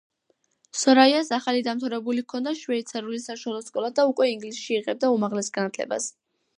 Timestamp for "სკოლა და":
3.69-4.09